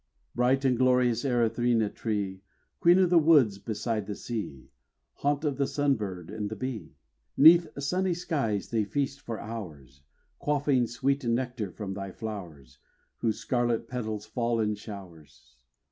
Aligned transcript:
Bright, 0.33 0.61
glorious 0.79 1.23
Erythrina 1.23 1.93
tree, 1.93 2.41
Queen 2.79 2.97
of 2.97 3.11
the 3.11 3.19
woods 3.19 3.59
beside 3.59 4.07
the 4.07 4.15
sea, 4.15 4.71
Haunt 5.17 5.45
of 5.45 5.57
the 5.57 5.67
sun 5.67 5.93
bird 5.93 6.31
and 6.31 6.49
the 6.49 6.55
bee. 6.55 6.95
'Neath 7.37 7.67
sunny 7.77 8.15
skies 8.15 8.69
they 8.71 8.83
feast 8.83 9.21
for 9.21 9.39
hours, 9.39 10.01
Quaffing 10.39 10.87
sweet 10.87 11.23
nectar 11.23 11.69
from 11.69 11.93
thy 11.93 12.09
flow'rs, 12.11 12.79
Whose 13.17 13.39
scarlet 13.41 13.87
petals 13.87 14.25
fall 14.25 14.59
in 14.59 14.73
showers. 14.73 15.55